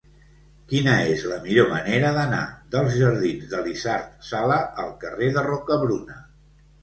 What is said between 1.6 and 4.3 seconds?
manera d'anar dels jardins d'Elisard